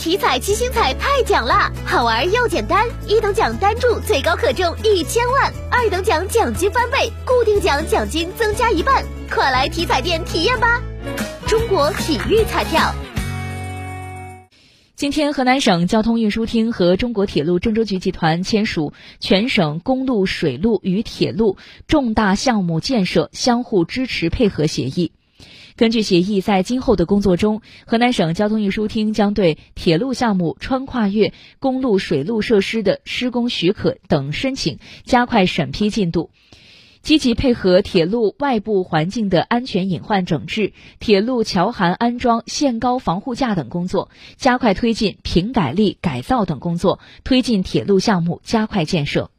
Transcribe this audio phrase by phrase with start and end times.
[0.00, 10.80] 体彩七星彩太奖啦，好玩又简单，一等奖单注最高可中一千万，二等奖奖金翻倍，固定奖奖金增加一半，快来体彩店体验吧！
[11.46, 12.94] 中国体育彩票。
[14.96, 25.12] 今天，河南省交通运输厅和中国铁路郑州局集团签署全省公路、水路与铁路重大项目建设相互支持配合协议。
[25.80, 36.28] 根据协议，在今后的工作中，河南省交通运输厅将对铁路项目穿跨越公路、水路设施的施工许可等申请加快审批进度。
[37.00, 49.30] 积极配合铁路外部环境的安全隐患整治、铁路桥涵安装限高防护架等工作，加快推进平改立改造等工作，推进铁路项目加快建设。